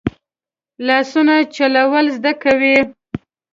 [0.85, 2.77] لاسونه چلول زده کوي